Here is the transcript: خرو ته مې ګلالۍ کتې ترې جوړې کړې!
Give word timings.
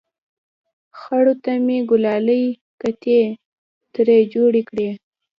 خرو 0.99 1.33
ته 1.43 1.51
مې 1.65 1.77
ګلالۍ 1.89 2.43
کتې 2.81 3.19
ترې 3.93 4.19
جوړې 4.33 4.61
کړې! 4.69 4.89